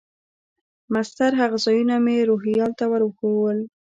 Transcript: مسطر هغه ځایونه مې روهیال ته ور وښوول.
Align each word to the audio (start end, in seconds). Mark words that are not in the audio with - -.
مسطر 0.93 1.31
هغه 1.41 1.57
ځایونه 1.65 1.95
مې 2.05 2.17
روهیال 2.29 2.71
ته 2.79 2.85
ور 2.91 3.01
وښوول. 3.05 3.59